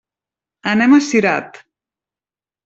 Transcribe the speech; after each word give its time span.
Anem 0.71 0.95
a 0.97 0.99
Cirat. 1.09 1.61